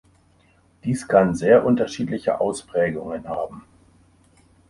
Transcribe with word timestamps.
Dies 0.83 1.07
kann 1.07 1.35
sehr 1.35 1.63
unterschiedliche 1.63 2.39
Ausprägungen 2.41 3.27
haben. 3.29 3.65